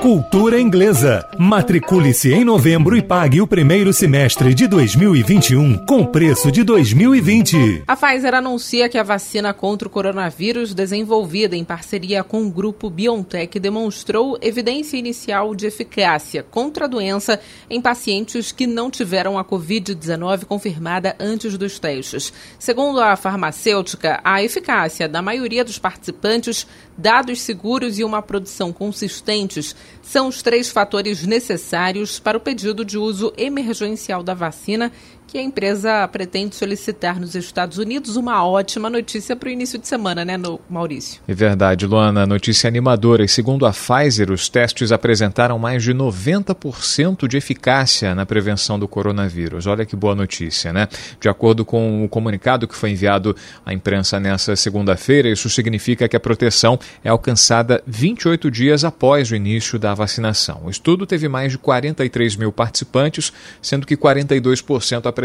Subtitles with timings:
[0.00, 1.28] Cultura Inglesa.
[1.38, 7.84] Matricule-se em novembro e pague o primeiro semestre de 2021 com preço de 2020.
[7.86, 12.88] A Pfizer anuncia que a vacina contra o coronavírus, desenvolvida em parceria com o grupo
[12.88, 19.44] BioNTech, demonstrou evidência inicial de eficácia contra a doença em pacientes que não tiveram a
[19.44, 22.32] Covid-19 confirmada antes dos testes.
[22.58, 26.66] Segundo a farmacêutica, a eficácia da maioria dos participantes,
[27.00, 32.98] dados seguros e uma produção consistentes são os três fatores necessários para o pedido de
[32.98, 34.92] uso emergencial da vacina
[35.30, 38.16] que a empresa pretende solicitar nos Estados Unidos.
[38.16, 40.34] Uma ótima notícia para o início de semana, né,
[40.68, 41.20] Maurício?
[41.28, 42.26] É verdade, Luana.
[42.26, 43.24] Notícia animadora.
[43.24, 48.88] E segundo a Pfizer, os testes apresentaram mais de 90% de eficácia na prevenção do
[48.88, 49.68] coronavírus.
[49.68, 50.88] Olha que boa notícia, né?
[51.20, 56.16] De acordo com o comunicado que foi enviado à imprensa nessa segunda-feira, isso significa que
[56.16, 60.62] a proteção é alcançada 28 dias após o início da vacinação.
[60.64, 65.19] O estudo teve mais de 43 mil participantes, sendo que 42% apresentaram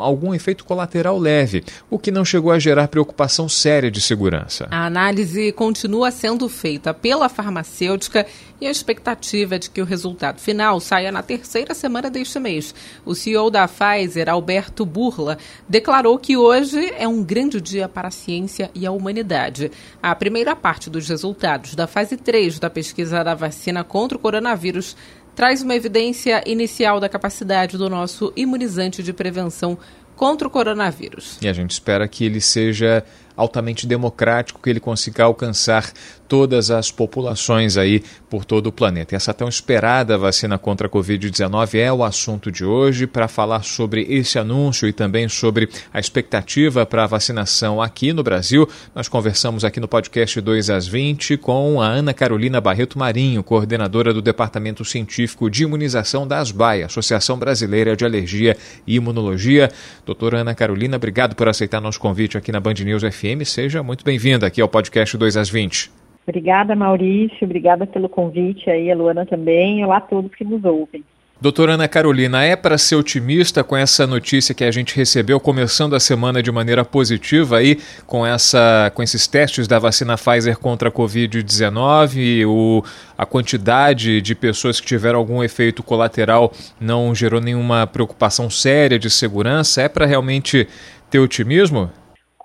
[0.00, 4.68] algum efeito colateral leve, o que não chegou a gerar preocupação séria de segurança.
[4.70, 8.26] A análise continua sendo feita pela farmacêutica
[8.60, 12.74] e a expectativa é de que o resultado final saia na terceira semana deste mês.
[13.04, 15.36] O CEO da Pfizer, Alberto Burla,
[15.68, 19.70] declarou que hoje é um grande dia para a ciência e a humanidade.
[20.02, 24.96] A primeira parte dos resultados da fase 3 da pesquisa da vacina contra o coronavírus
[25.34, 29.78] traz uma evidência inicial da capacidade do nosso imunizante de prevenção
[30.16, 31.38] contra o coronavírus.
[31.42, 33.04] E a gente espera que ele seja
[33.36, 35.92] altamente democrático, que ele consiga alcançar
[36.28, 39.14] todas as populações aí por todo o planeta.
[39.14, 44.02] Essa tão esperada vacina contra a Covid-19 é o assunto de hoje para falar sobre
[44.08, 48.68] esse anúncio e também sobre a expectativa para a vacinação aqui no Brasil.
[48.94, 54.12] Nós conversamos aqui no podcast 2 às 20 com a Ana Carolina Barreto Marinho, coordenadora
[54.12, 58.56] do Departamento Científico de Imunização da ASBAI, Associação Brasileira de Alergia
[58.86, 59.70] e Imunologia.
[60.06, 63.23] Doutora Ana Carolina, obrigado por aceitar nosso convite aqui na Band News FM.
[63.46, 65.90] Seja muito bem-vinda aqui ao podcast 2 às 20.
[66.26, 67.38] Obrigada, Maurício.
[67.40, 69.82] Obrigada pelo convite aí, a Luana também.
[69.82, 71.02] Olá a todos que nos ouvem.
[71.40, 75.94] Doutora Ana Carolina, é para ser otimista com essa notícia que a gente recebeu começando
[75.94, 80.90] a semana de maneira positiva aí com essa com esses testes da vacina Pfizer contra
[80.90, 82.84] a COVID-19, o
[83.16, 89.08] a quantidade de pessoas que tiveram algum efeito colateral não gerou nenhuma preocupação séria de
[89.08, 90.68] segurança, é para realmente
[91.10, 91.90] ter otimismo?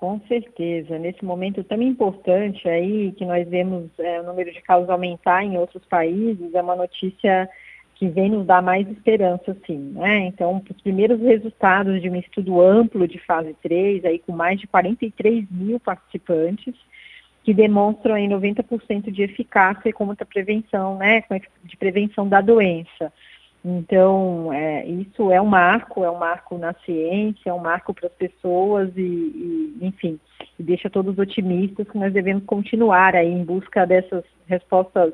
[0.00, 0.98] Com certeza.
[0.98, 5.58] Nesse momento tão importante aí, que nós vemos é, o número de casos aumentar em
[5.58, 7.46] outros países, é uma notícia
[7.96, 9.92] que vem nos dar mais esperança, sim.
[9.94, 10.20] Né?
[10.20, 14.66] Então, os primeiros resultados de um estudo amplo de fase 3, aí com mais de
[14.66, 16.74] 43 mil participantes,
[17.44, 21.22] que demonstram aí 90% de eficácia contra a prevenção, né,
[21.62, 23.12] de prevenção da doença.
[23.64, 28.06] Então, é, isso é um marco, é um marco na ciência, é um marco para
[28.06, 30.18] as pessoas e, e, enfim,
[30.58, 35.12] deixa todos otimistas que nós devemos continuar aí em busca dessas respostas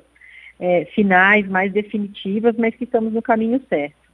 [0.61, 4.06] é, finais, mais definitivas, mas que estamos no caminho certo.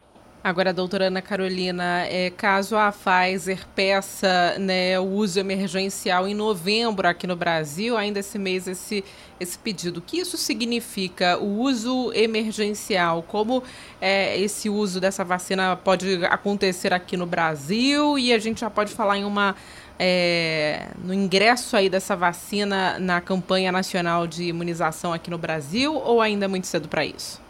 [0.44, 7.06] Agora, doutora Ana Carolina, é, caso a Pfizer peça né, o uso emergencial em novembro
[7.06, 9.04] aqui no Brasil, ainda esse mês, esse,
[9.38, 11.38] esse pedido, o que isso significa?
[11.38, 13.62] O uso emergencial, como
[14.00, 18.92] é, esse uso dessa vacina pode acontecer aqui no Brasil e a gente já pode
[18.92, 19.54] falar em uma.
[19.96, 26.20] É, no ingresso aí dessa vacina na campanha nacional de imunização aqui no Brasil ou
[26.20, 27.40] ainda é muito cedo para isso?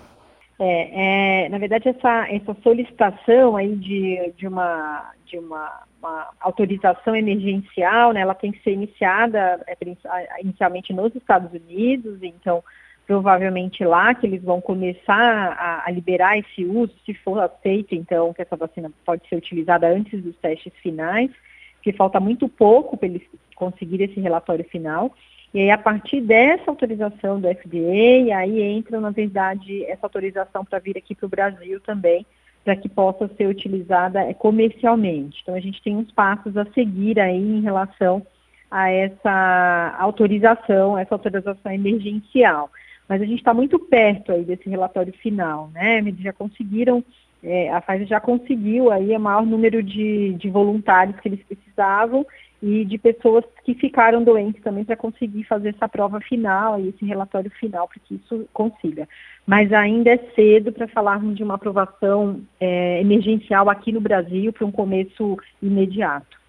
[0.65, 7.17] É, é, na verdade, essa, essa solicitação aí de, de, uma, de uma, uma autorização
[7.17, 9.77] emergencial, né, ela tem que ser iniciada é,
[10.41, 12.63] inicialmente nos Estados Unidos, então
[13.09, 18.33] provavelmente lá que eles vão começar a, a, liberar esse uso, se for aceito, então,
[18.33, 21.33] que essa vacina pode ser utilizada antes dos testes finais,
[21.75, 23.23] porque falta muito pouco para eles
[23.57, 25.13] conseguirem esse relatório final.
[25.55, 30.79] E aí, a partir dessa autorização do FDA, aí entra, na verdade, essa autorização para
[30.79, 32.25] vir aqui para o Brasil também,
[32.65, 35.41] para que possa ser utilizada é, comercialmente.
[35.43, 38.27] Então, a gente tem uns passos a seguir aí em relação
[38.71, 42.71] a essa autorização, essa autorização emergencial.
[43.07, 45.99] Mas a gente está muito perto aí desse relatório final, né?
[45.99, 47.05] Eles já conseguiram
[47.43, 52.25] é, a Pfizer já conseguiu aí o maior número de, de voluntários que eles precisavam
[52.63, 57.05] e de pessoas que ficaram doentes também para conseguir fazer essa prova final e esse
[57.05, 59.09] relatório final para que isso consiga.
[59.45, 64.67] Mas ainda é cedo para falarmos de uma aprovação é, emergencial aqui no Brasil para
[64.67, 66.42] um começo imediato.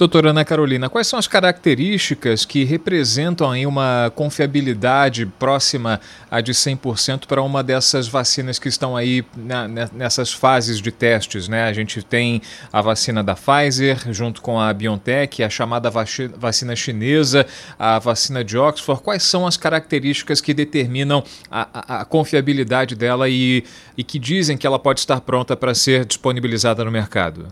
[0.00, 6.00] Doutora Ana Carolina, quais são as características que representam aí uma confiabilidade próxima
[6.30, 11.48] a de 100% para uma dessas vacinas que estão aí na, nessas fases de testes?
[11.48, 11.64] Né?
[11.64, 12.40] A gente tem
[12.72, 17.46] a vacina da Pfizer junto com a BioNTech, a chamada vacina chinesa,
[17.78, 19.02] a vacina de Oxford.
[19.02, 23.62] Quais são as características que determinam a, a, a confiabilidade dela e,
[23.98, 27.48] e que dizem que ela pode estar pronta para ser disponibilizada no mercado?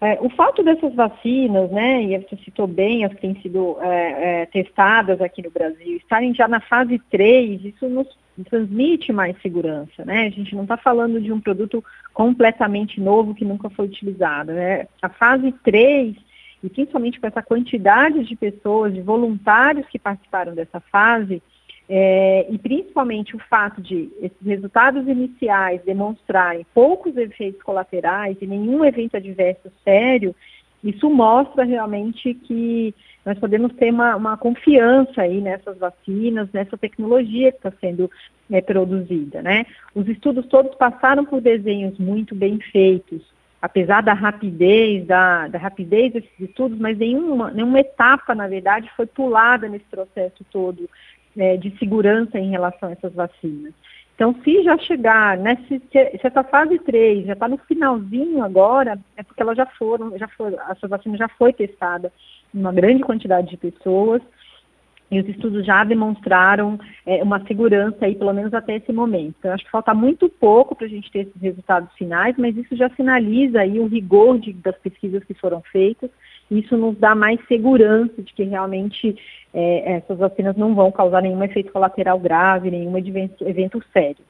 [0.00, 4.42] É, o fato dessas vacinas, né, e você citou bem as que têm sido é,
[4.42, 8.08] é, testadas aqui no Brasil, estarem já na fase 3, isso nos
[8.48, 10.26] transmite mais segurança, né?
[10.26, 14.86] A gente não está falando de um produto completamente novo que nunca foi utilizado, né?
[15.02, 16.16] A fase 3,
[16.62, 21.42] e principalmente com essa quantidade de pessoas, de voluntários que participaram dessa fase,
[21.92, 28.84] é, e principalmente o fato de esses resultados iniciais demonstrarem poucos efeitos colaterais e nenhum
[28.84, 30.32] evento adverso sério,
[30.84, 32.94] isso mostra realmente que
[33.26, 38.08] nós podemos ter uma, uma confiança aí nessas vacinas, nessa tecnologia que está sendo
[38.48, 39.66] é, produzida, né?
[39.92, 43.20] Os estudos todos passaram por desenhos muito bem feitos,
[43.60, 49.06] apesar da rapidez, da, da rapidez desses estudos, mas nenhuma, nenhuma etapa, na verdade, foi
[49.06, 50.88] pulada nesse processo todo
[51.36, 53.72] é, de segurança em relação a essas vacinas.
[54.14, 58.98] Então, se já chegar, né, se, se essa fase 3 já está no finalzinho agora,
[59.16, 62.12] é porque elas já foram, já foram, essa vacina já foi testada
[62.54, 64.20] em uma grande quantidade de pessoas,
[65.10, 69.34] e os estudos já demonstraram é, uma segurança aí, pelo menos até esse momento.
[69.38, 72.76] Então, acho que falta muito pouco para a gente ter esses resultados finais, mas isso
[72.76, 76.10] já sinaliza aí o rigor de, das pesquisas que foram feitas.
[76.50, 79.16] Isso nos dá mais segurança de que realmente
[79.54, 84.24] é, essas vacinas não vão causar nenhum efeito colateral grave, nenhum evento, evento sério.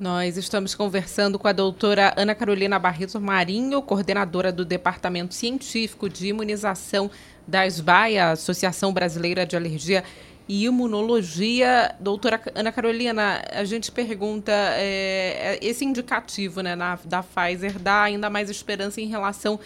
[0.00, 6.28] Nós estamos conversando com a doutora Ana Carolina Barreto Marinho, coordenadora do Departamento Científico de
[6.28, 7.10] Imunização
[7.46, 10.02] da SBAI, Associação Brasileira de Alergia
[10.48, 11.94] e Imunologia.
[12.00, 18.30] Doutora Ana Carolina, a gente pergunta, é, esse indicativo né, na, da Pfizer dá ainda
[18.30, 19.60] mais esperança em relação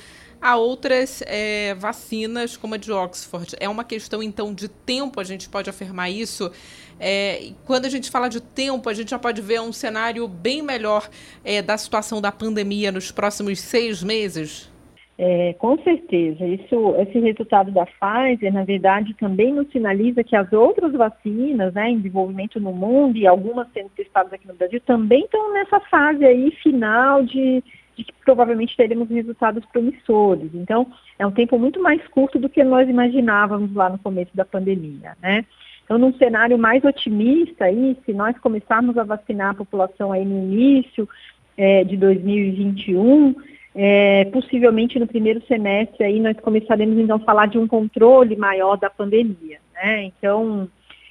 [0.45, 3.57] a outras é, vacinas, como a de Oxford.
[3.59, 6.53] É uma questão, então, de tempo, a gente pode afirmar isso.
[7.01, 10.61] É, quando a gente fala de tempo, a gente já pode ver um cenário bem
[10.61, 11.09] melhor
[11.43, 14.71] é, da situação da pandemia nos próximos seis meses?
[15.17, 16.45] É, com certeza.
[16.45, 21.89] Isso, esse resultado da Pfizer, na verdade, também nos sinaliza que as outras vacinas né,
[21.89, 26.23] em desenvolvimento no mundo e algumas sendo testadas aqui no Brasil também estão nessa fase
[26.23, 27.63] aí final de,
[27.97, 30.51] de que provavelmente teremos resultados promissores.
[30.55, 30.87] Então,
[31.19, 35.17] é um tempo muito mais curto do que nós imaginávamos lá no começo da pandemia,
[35.23, 35.45] né?
[35.85, 40.39] Então, num cenário mais otimista aí, se nós começarmos a vacinar a população aí no
[40.39, 41.09] início
[41.57, 43.35] é, de 2021,
[43.75, 48.77] é, possivelmente no primeiro semestre aí nós começaremos então a falar de um controle maior
[48.77, 50.05] da pandemia, né?
[50.05, 50.69] Então,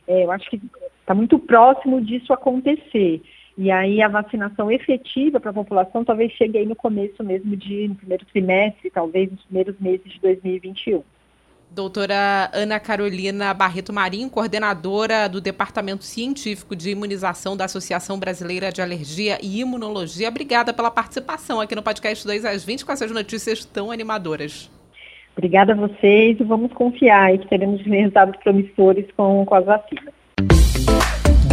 [0.07, 0.59] é, eu acho que
[1.01, 3.21] está muito próximo disso acontecer.
[3.57, 7.87] E aí a vacinação efetiva para a população talvez chegue aí no começo mesmo de,
[7.87, 11.03] no primeiro trimestre, talvez nos primeiros meses de 2021.
[11.69, 18.79] Doutora Ana Carolina Barreto Marinho, coordenadora do Departamento Científico de Imunização da Associação Brasileira de
[18.79, 20.29] Alergia e Imunologia.
[20.29, 24.69] Obrigada pela participação aqui no podcast 2 às 20 com essas notícias tão animadoras.
[25.35, 30.22] Obrigada a vocês e vamos confiar que teremos resultados promissores com, com as vacinas.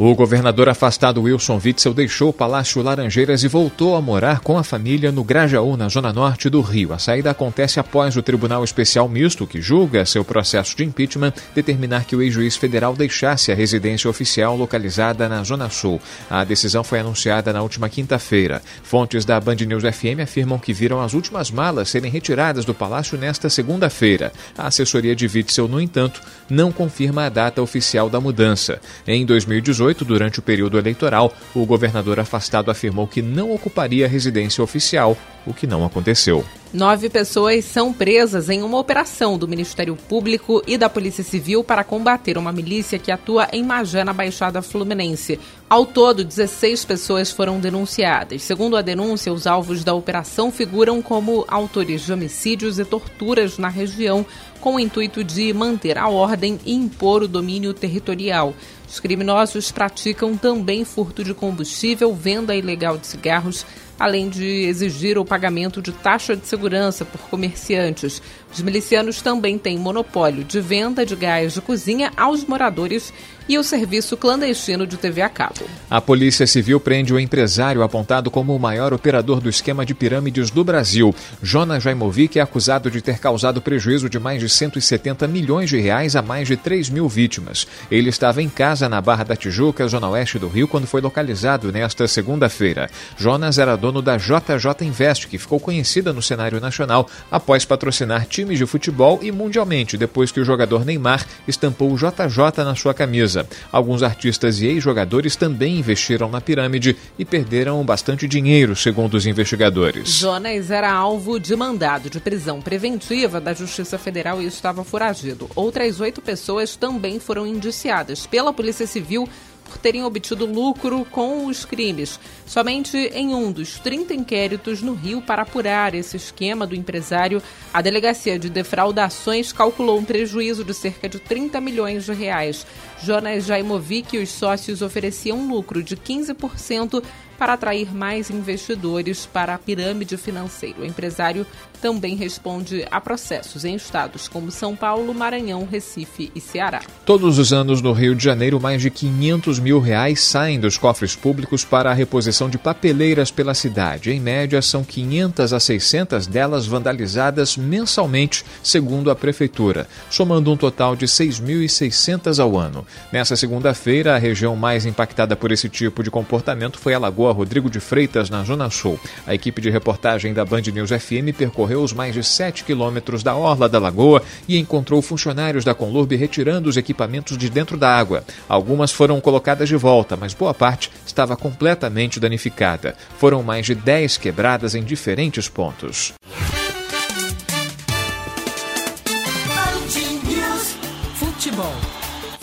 [0.00, 4.62] O governador afastado Wilson Witzel deixou o Palácio Laranjeiras e voltou a morar com a
[4.62, 6.92] família no Grajaú, na zona norte do Rio.
[6.92, 12.04] A saída acontece após o Tribunal Especial Misto, que julga seu processo de impeachment, determinar
[12.04, 16.00] que o ex-juiz federal deixasse a residência oficial localizada na Zona Sul.
[16.30, 18.62] A decisão foi anunciada na última quinta-feira.
[18.84, 23.18] Fontes da Band News FM afirmam que viram as últimas malas serem retiradas do palácio
[23.18, 24.32] nesta segunda-feira.
[24.56, 28.80] A assessoria de Witzel, no entanto, não confirma a data oficial da mudança.
[29.04, 34.08] Em 2018, 2018, durante o período eleitoral, o governador afastado afirmou que não ocuparia a
[34.08, 35.16] residência oficial,
[35.46, 36.44] o que não aconteceu.
[36.72, 41.82] Nove pessoas são presas em uma operação do Ministério Público e da Polícia Civil para
[41.82, 45.40] combater uma milícia que atua em Magé, na Baixada Fluminense.
[45.70, 48.42] Ao todo, 16 pessoas foram denunciadas.
[48.42, 53.68] Segundo a denúncia, os alvos da operação figuram como autores de homicídios e torturas na
[53.68, 54.26] região,
[54.60, 58.54] com o intuito de manter a ordem e impor o domínio territorial.
[58.88, 63.66] Os criminosos praticam também furto de combustível, venda ilegal de cigarros,
[63.98, 68.22] além de exigir o pagamento de taxa de segurança por comerciantes.
[68.52, 73.12] Os milicianos também têm monopólio de venda de gás de cozinha aos moradores
[73.48, 75.64] e o serviço clandestino de TV a cabo.
[75.90, 80.50] A Polícia Civil prende o empresário apontado como o maior operador do esquema de pirâmides
[80.50, 81.14] do Brasil.
[81.42, 86.14] Jonas Jaimovic é acusado de ter causado prejuízo de mais de 170 milhões de reais
[86.14, 87.66] a mais de 3 mil vítimas.
[87.90, 91.72] Ele estava em casa na Barra da Tijuca, zona oeste do Rio, quando foi localizado
[91.72, 92.90] nesta segunda-feira.
[93.16, 98.58] Jonas era dono da JJ Invest, que ficou conhecida no cenário nacional após patrocinar times
[98.58, 103.37] de futebol e mundialmente, depois que o jogador Neymar estampou o JJ na sua camisa.
[103.70, 110.08] Alguns artistas e ex-jogadores também investiram na pirâmide e perderam bastante dinheiro, segundo os investigadores.
[110.08, 115.48] Jonas era alvo de mandado de prisão preventiva da Justiça Federal e estava foragido.
[115.54, 119.28] Outras oito pessoas também foram indiciadas pela Polícia Civil
[119.68, 122.18] por terem obtido lucro com os crimes.
[122.46, 127.42] Somente em um dos 30 inquéritos no Rio para apurar esse esquema do empresário,
[127.72, 132.66] a Delegacia de Defraudações calculou um prejuízo de cerca de 30 milhões de reais.
[133.02, 137.02] Jonas Jaimovic e os sócios ofereciam um lucro de 15%
[137.38, 140.80] para atrair mais investidores para a pirâmide financeira.
[140.80, 141.46] O empresário
[141.80, 146.80] também responde a processos em estados como São Paulo, Maranhão, Recife e Ceará.
[147.06, 151.14] Todos os anos no Rio de Janeiro, mais de 500 mil reais saem dos cofres
[151.14, 154.10] públicos para a reposição de papeleiras pela cidade.
[154.10, 160.96] Em média, são 500 a 600 delas vandalizadas mensalmente, segundo a Prefeitura, somando um total
[160.96, 162.84] de 6.600 ao ano.
[163.12, 167.70] Nessa segunda-feira, a região mais impactada por esse tipo de comportamento foi a Lagoa Rodrigo
[167.70, 168.98] de Freitas, na Zona Sul.
[169.26, 173.34] A equipe de reportagem da Band News FM percorreu os mais de 7 quilômetros da
[173.34, 178.24] orla da lagoa e encontrou funcionários da Conlurb retirando os equipamentos de dentro da água.
[178.48, 182.94] Algumas foram colocadas de volta, mas boa parte estava completamente danificada.
[183.18, 186.14] Foram mais de 10 quebradas em diferentes pontos.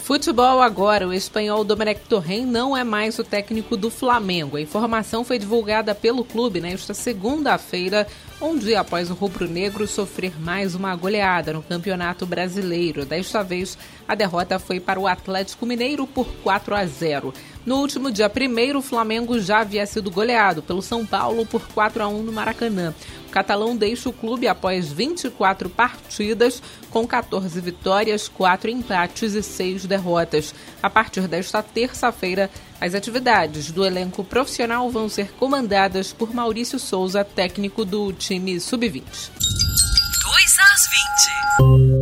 [0.05, 4.55] Futebol agora, o espanhol Domenech Torren não é mais o técnico do Flamengo.
[4.55, 8.05] A informação foi divulgada pelo clube nesta segunda-feira,
[8.39, 13.03] um dia após o rubro-negro sofrer mais uma goleada no Campeonato Brasileiro.
[13.03, 17.33] Desta vez, a derrota foi para o Atlético Mineiro por 4 a 0.
[17.65, 22.03] No último dia 1 o Flamengo já havia sido goleado pelo São Paulo por 4
[22.03, 22.93] a 1 no Maracanã
[23.35, 30.55] catalão deixa o clube após 24 partidas, com 14 vitórias, 4 empates e 6 derrotas.
[30.81, 32.49] A partir desta terça-feira,
[32.79, 39.03] as atividades do elenco profissional vão ser comandadas por Maurício Souza, técnico do time sub-20.
[39.03, 41.94] 2 às 20.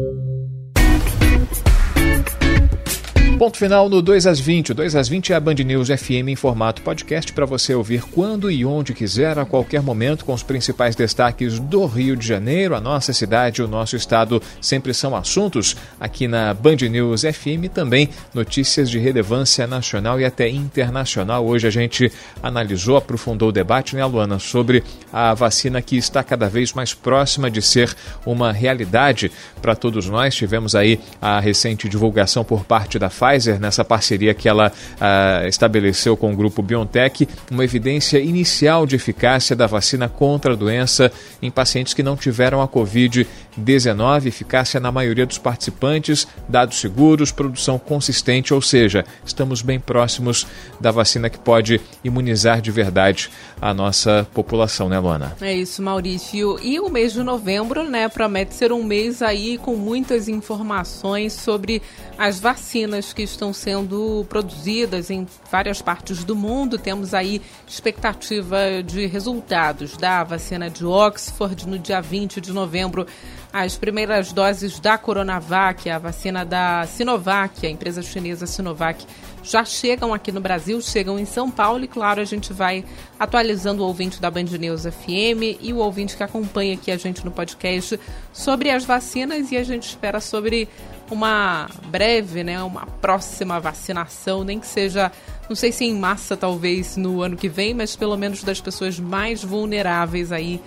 [3.43, 4.71] Ponto final no 2 às 20.
[4.71, 8.01] O 2 às 20 é a Band News FM em formato podcast para você ouvir
[8.03, 12.73] quando e onde quiser, a qualquer momento, com os principais destaques do Rio de Janeiro.
[12.73, 17.67] A nossa cidade, o nosso estado sempre são assuntos aqui na Band News FM.
[17.73, 21.45] Também notícias de relevância nacional e até internacional.
[21.45, 22.09] Hoje a gente
[22.41, 27.51] analisou, aprofundou o debate, né, Luana, sobre a vacina que está cada vez mais próxima
[27.51, 27.93] de ser
[28.25, 29.29] uma realidade
[29.61, 30.33] para todos nós.
[30.33, 35.43] Tivemos aí a recente divulgação por parte da Pfizer Pfizer, nessa parceria que ela ah,
[35.47, 41.11] estabeleceu com o grupo BioNTech, uma evidência inicial de eficácia da vacina contra a doença
[41.41, 47.79] em pacientes que não tiveram a Covid-19, eficácia na maioria dos participantes, dados seguros, produção
[47.79, 50.45] consistente, ou seja, estamos bem próximos
[50.79, 53.29] da vacina que pode imunizar de verdade
[53.61, 55.35] a nossa população, né, Luana?
[55.41, 56.59] É isso, Maurício.
[56.61, 61.81] E o mês de novembro, né, promete ser um mês aí com muitas informações sobre
[62.17, 66.77] as vacinas que estão sendo produzidas em várias partes do mundo.
[66.77, 73.07] Temos aí expectativa de resultados da vacina de Oxford no dia 20 de novembro.
[73.51, 79.05] As primeiras doses da Coronavac, a vacina da Sinovac, a empresa chinesa Sinovac,
[79.43, 82.83] já chegam aqui no Brasil, chegam em São Paulo e, claro, a gente vai
[83.19, 87.23] atualizando o ouvinte da Band News FM e o ouvinte que acompanha aqui a gente
[87.25, 87.99] no podcast
[88.31, 90.69] sobre as vacinas e a gente espera sobre
[91.09, 95.11] uma breve, né, uma próxima vacinação, nem que seja,
[95.49, 98.99] não sei se em massa talvez no ano que vem, mas pelo menos das pessoas
[98.99, 100.61] mais vulneráveis aí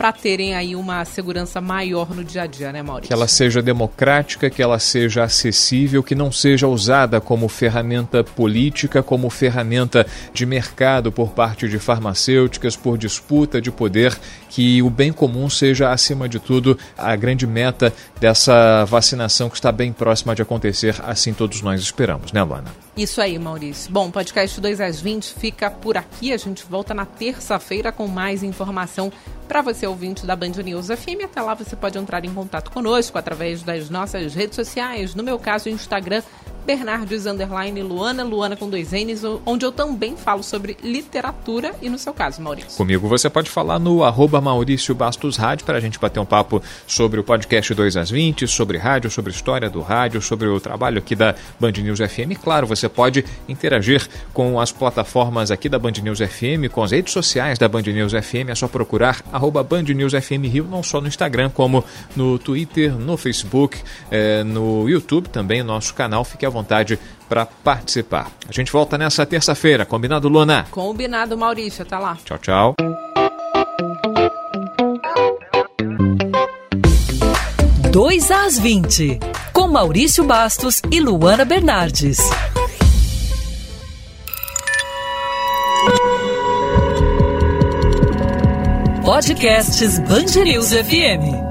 [0.00, 3.08] para terem aí uma segurança maior no dia a dia, né, Maurício?
[3.08, 9.02] Que ela seja democrática, que ela seja acessível, que não seja usada como ferramenta política,
[9.02, 15.12] como ferramenta de mercado por parte de farmacêuticas, por disputa de poder, que o bem
[15.12, 20.40] comum seja, acima de tudo, a grande meta dessa vacinação que está bem próxima de
[20.40, 22.70] acontecer, assim todos nós esperamos, né, Luana?
[22.96, 23.90] Isso aí, Maurício.
[23.90, 26.32] Bom, podcast 2 às 20 fica por aqui.
[26.32, 29.12] A gente volta na terça-feira com mais informação
[29.46, 31.24] para você, ouvinte da Band News FM.
[31.24, 35.14] Até lá você pode entrar em contato conosco através das nossas redes sociais.
[35.14, 36.22] No meu caso, Instagram,
[36.66, 41.98] Bernardes Underline Luana, Luana com dois N's, onde eu também falo sobre literatura e no
[41.98, 42.76] seu caso, Maurício.
[42.76, 46.62] Comigo você pode falar no arroba Maurício Bastos Rádio para a gente bater um papo
[46.86, 50.98] sobre o podcast 2 às 20, sobre rádio, sobre história do rádio, sobre o trabalho
[50.98, 52.38] aqui da Band News FM.
[52.42, 57.12] Claro, você pode interagir com as plataformas aqui da Band News FM, com as redes
[57.12, 61.00] sociais da Band News FM, é só procurar arroba Band News FM Rio, não só
[61.00, 63.78] no Instagram, como no Twitter, no Facebook,
[64.10, 66.24] eh, no YouTube também, nosso canal.
[66.24, 68.30] Fique à vontade para participar.
[68.48, 70.66] A gente volta nessa terça-feira, combinado, Luna?
[70.70, 71.82] Combinado, Maurício.
[71.82, 72.16] Até lá.
[72.24, 72.74] Tchau, tchau.
[77.90, 79.18] Dois às 20,
[79.52, 82.18] com Maurício Bastos e Luana Bernardes.
[89.04, 91.49] Podcasts News FM.